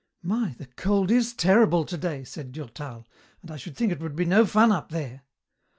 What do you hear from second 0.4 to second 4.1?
the cold is terrible today," said Durtal, "and I should think it